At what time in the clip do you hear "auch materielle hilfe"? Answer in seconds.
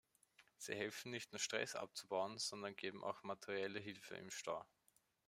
3.03-4.15